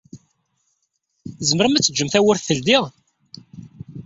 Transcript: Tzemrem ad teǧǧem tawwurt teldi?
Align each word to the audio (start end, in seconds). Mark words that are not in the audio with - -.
Tzemrem 1.39 1.75
ad 1.77 1.83
teǧǧem 1.83 2.09
tawwurt 2.09 2.45
teldi? 2.47 2.77